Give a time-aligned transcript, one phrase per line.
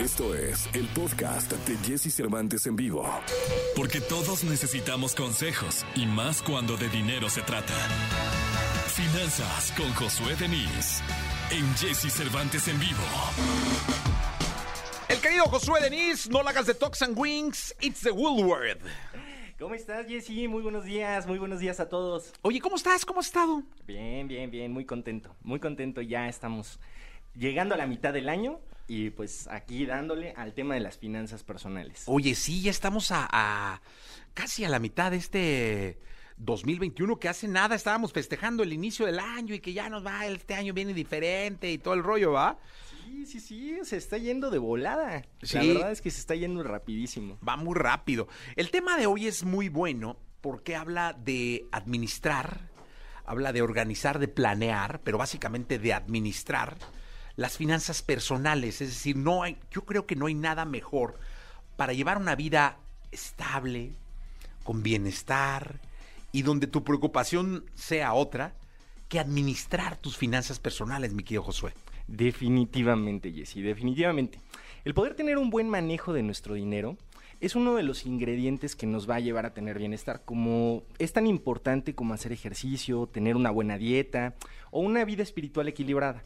[0.00, 3.06] Esto es el podcast de Jesse Cervantes en vivo.
[3.76, 7.74] Porque todos necesitamos consejos y más cuando de dinero se trata.
[8.94, 11.02] Finanzas con Josué Denis
[11.50, 13.02] en Jesse Cervantes en vivo.
[15.10, 18.80] El querido Josué Denis, no la hagas de Tox and Wings, it's the Woolworth.
[19.58, 20.48] ¿Cómo estás, Jessy?
[20.48, 22.32] Muy buenos días, muy buenos días a todos.
[22.40, 23.04] Oye, ¿cómo estás?
[23.04, 23.62] ¿Cómo has estado?
[23.86, 26.00] Bien, bien, bien, muy contento, muy contento.
[26.00, 26.80] Ya estamos
[27.34, 28.60] llegando a la mitad del año
[28.90, 32.02] y pues aquí dándole al tema de las finanzas personales.
[32.06, 33.80] Oye, sí, ya estamos a, a
[34.34, 36.00] casi a la mitad de este
[36.38, 40.26] 2021 que hace nada estábamos festejando el inicio del año y que ya nos va,
[40.26, 42.58] este año viene diferente y todo el rollo, ¿va?
[43.04, 45.24] Sí, sí, sí, se está yendo de volada.
[45.40, 45.58] Sí.
[45.58, 47.38] La verdad es que se está yendo rapidísimo.
[47.48, 48.26] Va muy rápido.
[48.56, 52.68] El tema de hoy es muy bueno porque habla de administrar,
[53.24, 56.76] habla de organizar, de planear, pero básicamente de administrar
[57.40, 58.82] las finanzas personales.
[58.82, 61.18] Es decir, no hay, yo creo que no hay nada mejor
[61.78, 62.76] para llevar una vida
[63.12, 63.92] estable,
[64.62, 65.80] con bienestar
[66.32, 68.52] y donde tu preocupación sea otra
[69.08, 71.72] que administrar tus finanzas personales, mi querido Josué.
[72.06, 74.38] Definitivamente, Jessy, definitivamente.
[74.84, 76.98] El poder tener un buen manejo de nuestro dinero
[77.40, 81.14] es uno de los ingredientes que nos va a llevar a tener bienestar, como es
[81.14, 84.34] tan importante como hacer ejercicio, tener una buena dieta
[84.70, 86.22] o una vida espiritual equilibrada.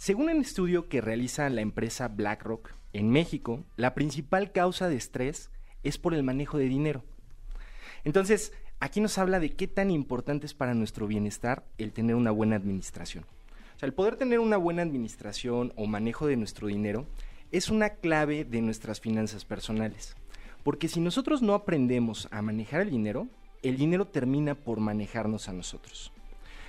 [0.00, 5.50] Según un estudio que realiza la empresa BlackRock en México, la principal causa de estrés
[5.82, 7.04] es por el manejo de dinero.
[8.04, 12.30] Entonces, aquí nos habla de qué tan importante es para nuestro bienestar el tener una
[12.30, 13.24] buena administración.
[13.76, 17.04] O sea, el poder tener una buena administración o manejo de nuestro dinero
[17.52, 20.16] es una clave de nuestras finanzas personales.
[20.64, 23.28] Porque si nosotros no aprendemos a manejar el dinero,
[23.62, 26.10] el dinero termina por manejarnos a nosotros.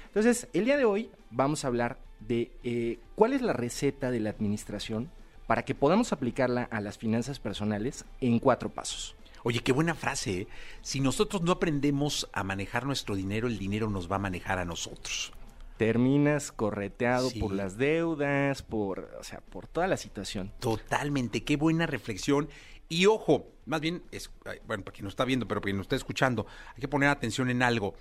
[0.08, 4.20] Entonces, el día de hoy vamos a hablar de eh, cuál es la receta de
[4.20, 5.10] la administración
[5.48, 9.16] para que podamos aplicarla a las finanzas personales en cuatro pasos.
[9.44, 10.42] Oye, qué buena frase.
[10.42, 10.48] ¿eh?
[10.82, 14.66] Si nosotros no aprendemos a manejar nuestro dinero, el dinero nos va a manejar a
[14.66, 15.34] nosotros.
[15.78, 17.40] Terminas correteado Sí.
[17.40, 20.52] por las deudas, por, o sea, por toda la situación.
[20.60, 22.50] Totalmente, qué buena reflexión.
[22.88, 24.30] Y ojo, más bien, es,
[24.68, 26.46] bueno, para quien nos está viendo, pero para quien nos está escuchando,
[26.76, 27.96] hay que poner atención en algo.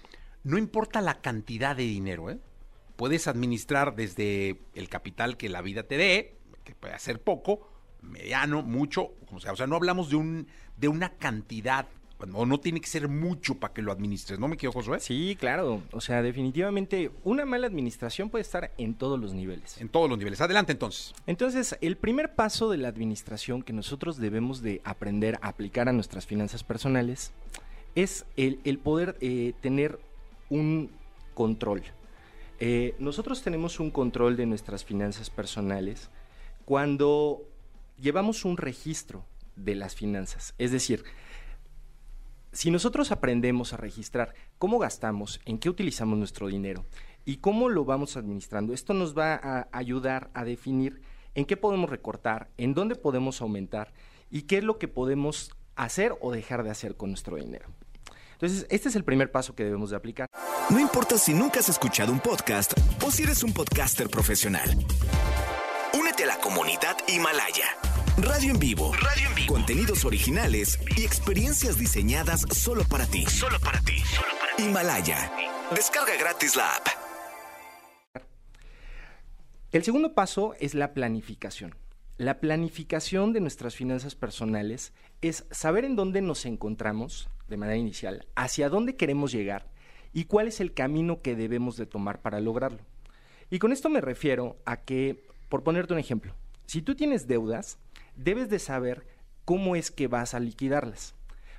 [0.45, 2.39] No importa la cantidad de dinero, ¿eh?
[3.01, 7.67] Puedes administrar desde el capital que la vida te dé, que puede ser poco,
[8.03, 9.53] mediano, mucho, como sea.
[9.53, 11.87] O sea, no hablamos de, un, de una cantidad,
[12.31, 15.01] o no tiene que ser mucho para que lo administres, ¿no me equivoco, Josué?
[15.01, 15.81] Sí, claro.
[15.93, 19.81] O sea, definitivamente una mala administración puede estar en todos los niveles.
[19.81, 20.39] En todos los niveles.
[20.43, 21.15] Adelante entonces.
[21.27, 25.95] Entonces, el primer paso de la administración que nosotros debemos de aprender a aplicar a
[25.95, 27.33] nuestras finanzas personales
[27.95, 29.99] es el, el poder eh, tener
[30.51, 30.91] un
[31.33, 31.83] control.
[32.63, 36.11] Eh, nosotros tenemos un control de nuestras finanzas personales
[36.67, 37.49] cuando
[37.99, 39.25] llevamos un registro
[39.57, 40.55] de las finanzas.
[40.59, 41.05] Es decir,
[42.53, 46.85] si nosotros aprendemos a registrar cómo gastamos, en qué utilizamos nuestro dinero
[47.25, 51.01] y cómo lo vamos administrando, esto nos va a ayudar a definir
[51.35, 53.95] en qué podemos recortar, en dónde podemos aumentar
[54.31, 57.71] y qué es lo que podemos hacer o dejar de hacer con nuestro dinero.
[58.33, 60.29] Entonces, este es el primer paso que debemos de aplicar.
[60.71, 64.71] No importa si nunca has escuchado un podcast o si eres un podcaster profesional.
[65.99, 67.77] Únete a la comunidad Himalaya.
[68.19, 68.93] Radio en vivo.
[68.95, 69.53] Radio en vivo.
[69.53, 73.27] Contenidos originales y experiencias diseñadas solo para ti.
[73.27, 73.97] Solo para ti.
[74.59, 75.33] Himalaya.
[75.75, 76.87] Descarga gratis la app.
[79.73, 81.75] El segundo paso es la planificación.
[82.17, 88.29] La planificación de nuestras finanzas personales es saber en dónde nos encontramos de manera inicial,
[88.37, 89.67] hacia dónde queremos llegar
[90.13, 92.81] y cuál es el camino que debemos de tomar para lograrlo.
[93.51, 96.35] Y con esto me refiero a que, por ponerte un ejemplo,
[96.67, 97.79] si tú tienes deudas,
[98.17, 99.07] debes de saber
[99.45, 101.15] cómo es que vas a liquidarlas.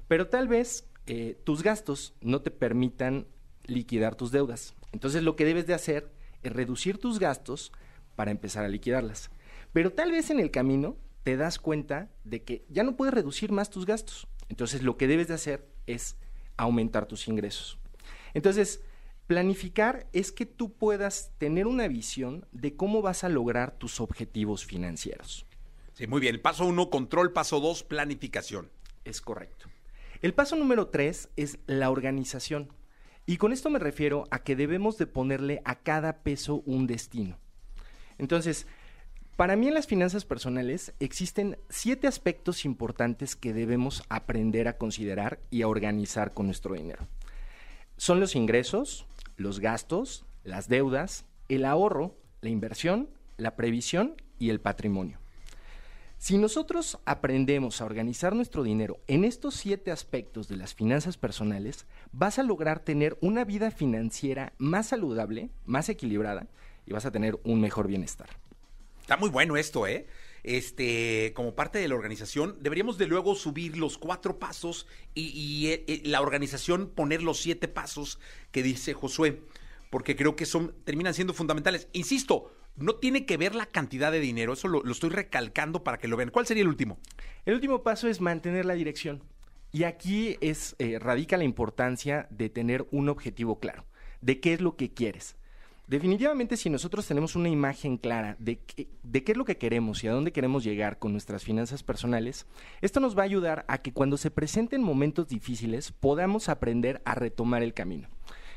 [0.08, 3.28] Pero tal vez eh, tus gastos no te permitan
[3.66, 4.74] liquidar tus deudas.
[4.92, 6.12] Entonces lo que debes de hacer
[6.44, 7.72] es reducir tus gastos
[8.16, 9.32] para empezar a liquidarlas.
[9.74, 13.52] Pero tal vez en el camino te das cuenta de que ya no puedes reducir
[13.52, 14.28] más tus gastos.
[14.50, 16.18] Entonces lo que debes de hacer es
[16.58, 17.81] aumentar tus ingresos.
[18.34, 18.82] Entonces,
[19.28, 24.66] planificar es que tú puedas tener una visión de cómo vas a lograr tus objetivos
[24.66, 25.46] financieros.
[25.94, 26.42] Sí, muy bien.
[26.42, 27.34] Paso uno, control.
[27.34, 28.70] Paso dos, planificación.
[29.06, 29.68] Es correcto.
[30.22, 32.72] El paso número tres es la organización.
[33.26, 37.38] Y con esto me refiero a que debemos de ponerle a cada peso un destino.
[38.18, 38.68] Entonces,
[39.36, 45.40] para mí en las finanzas personales existen siete aspectos importantes que debemos aprender a considerar
[45.50, 47.08] y a organizar con nuestro dinero.
[48.02, 49.06] Son los ingresos,
[49.38, 55.20] los gastos, las deudas, el ahorro, la inversión, la previsión y el patrimonio.
[56.18, 61.86] Si nosotros aprendemos a organizar nuestro dinero en estos siete aspectos de las finanzas personales,
[62.12, 66.48] vas a lograr tener una vida financiera más saludable, más equilibrada
[66.88, 68.30] y vas a tener un mejor bienestar.
[69.00, 70.08] Está muy bueno esto, ¿eh?
[70.44, 75.84] Este, como parte de la organización, deberíamos de luego subir los cuatro pasos y, eh,
[75.88, 78.20] eh, la organización poner los siete pasos
[78.52, 79.42] que dice Josué,
[79.90, 81.88] porque creo que son terminan siendo fundamentales.
[81.94, 86.00] Insisto, no tiene que ver la cantidad de dinero, eso lo, lo estoy recalcando para
[86.00, 86.32] que lo vean.
[86.32, 87.00] ¿Cuál sería el último?
[87.46, 89.24] El último paso es mantener la dirección.
[89.72, 93.86] Y aquí es, eh, radica la importancia de tener un objetivo claro,
[94.20, 95.38] de qué es lo que quieres.
[95.88, 100.14] Definitivamente, si nosotros tenemos una imagen clara de, qué, es lo que queremos y a
[100.14, 102.46] dónde queremos llegar con nuestras finanzas personales,
[102.82, 107.16] esto nos va a ayudar a que cuando se presenten momentos difíciles podamos aprender a
[107.16, 108.08] retomar el camino.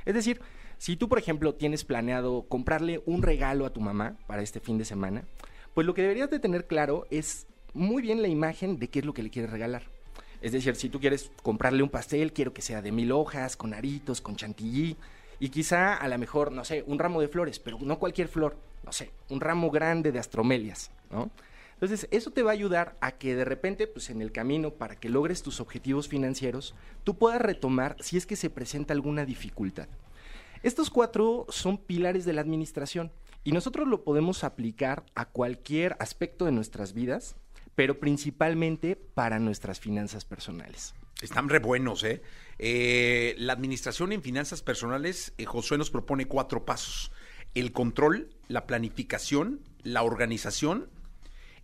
[0.04, 0.40] Es decir,
[0.78, 4.78] si tú, por ejemplo, tienes planeado comprarle un regalo a tu mamá para este fin
[4.78, 5.24] de semana,
[5.72, 9.04] pues lo que deberías de tener claro es muy bien la imagen de qué es
[9.04, 9.82] lo que le quieres regalar.
[10.40, 13.72] Es decir, si tú quieres comprarle un pastel, quiero que sea de mil hojas, con
[13.72, 14.96] aritos, con chantilly,
[15.38, 18.56] y quizá a lo mejor, no sé, un ramo de flores, pero no cualquier flor,
[18.84, 21.30] no sé, un ramo grande de astromelias, ¿no?
[21.74, 24.96] Entonces, eso te va a ayudar a que de repente, pues en el camino, para
[24.96, 29.88] que logres tus objetivos financieros, tú puedas retomar si es que se presenta alguna dificultad.
[30.62, 36.46] Estos cuatro son pilares de la administración y nosotros lo podemos aplicar a cualquier aspecto
[36.46, 37.36] de nuestras vidas,
[37.74, 40.94] pero principalmente para nuestras finanzas personales.
[41.20, 42.22] Están re buenos, ¿eh?
[42.58, 47.12] eh la administración en finanzas personales, eh, Josué nos propone cuatro pasos.
[47.54, 50.88] El control, la planificación, la organización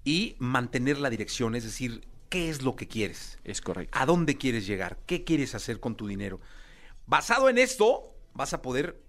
[0.05, 3.39] y mantener la dirección, es decir, ¿qué es lo que quieres?
[3.45, 3.99] Es correcto.
[3.99, 4.99] ¿A dónde quieres llegar?
[5.07, 6.41] ¿Qué quieres hacer con tu dinero?
[7.07, 9.03] Basado en esto, vas a poder...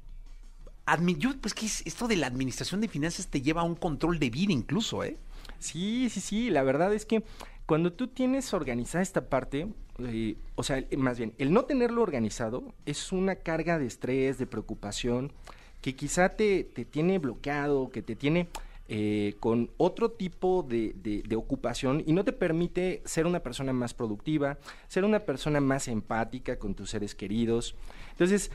[1.17, 4.29] Yo, pues que esto de la administración de finanzas te lleva a un control de
[4.29, 5.17] vida incluso, ¿eh?
[5.59, 7.23] Sí, sí, sí, la verdad es que
[7.71, 9.65] cuando tú tienes organizada esta parte,
[9.99, 14.45] eh, o sea, más bien, el no tenerlo organizado es una carga de estrés, de
[14.45, 15.31] preocupación,
[15.79, 18.49] que quizá te, te tiene bloqueado, que te tiene
[18.89, 23.93] eh, con otro tipo de, de, ocupación y no te permite ser una persona más
[23.93, 24.57] productiva,
[24.89, 27.75] ser una persona más empática con tus seres queridos.
[28.09, 28.51] Entonces,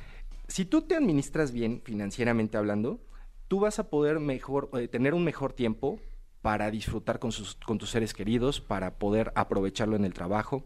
[0.47, 3.01] si tú te administras bien financieramente hablando,
[3.49, 6.01] tú vas a poder mejor, eh, tener un mejor tiempo
[6.47, 10.63] para disfrutar con, sus, con tus seres queridos, para poder aprovecharlo en el trabajo.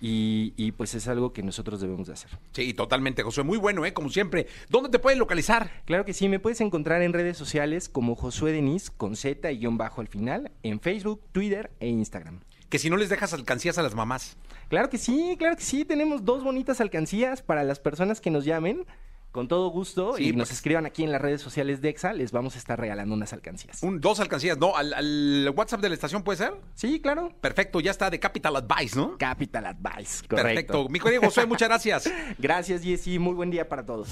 [0.00, 2.32] Y, y, pues es algo que nosotros debemos de hacer.
[2.50, 3.44] Sí, totalmente, Josué.
[3.44, 3.94] Muy bueno, ¿eh?
[3.94, 4.48] Como siempre.
[4.70, 5.70] ¿Dónde te puedes localizar?
[5.84, 9.58] Claro que sí, me puedes encontrar en redes sociales como Josué Denis, con Z y
[9.58, 12.40] guion bajo al final, en Facebook, Twitter e Instagram.
[12.68, 14.36] Que si no les dejas alcancías a las mamás.
[14.68, 15.84] Claro que sí, claro que sí.
[15.84, 18.84] Tenemos dos bonitas alcancías para las personas que nos llamen
[19.32, 22.12] con todo gusto sí, y nos pues, escriban aquí en las redes sociales de EXA,
[22.12, 23.82] les vamos a estar regalando unas alcancías.
[23.82, 24.76] Un, dos alcancías, ¿no?
[24.76, 26.54] ¿Al, ¿Al, WhatsApp de la estación puede ser?
[26.74, 27.32] Sí, claro.
[27.40, 29.16] Perfecto, ya está de Capital Advice, ¿no?
[29.18, 30.42] Capital Advice, correcto.
[30.42, 30.88] Perfecto.
[30.88, 32.10] Mi querido José, muchas gracias.
[32.38, 33.18] gracias, Jessy.
[33.18, 34.08] Muy buen día para todos.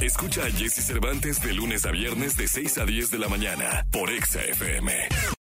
[0.00, 3.86] Escucha a Jesse Cervantes de lunes a viernes de 6 a 10 de la mañana
[3.90, 5.30] por EXA FM.